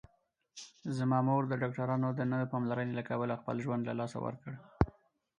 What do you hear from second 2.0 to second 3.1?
د نه پاملرنې له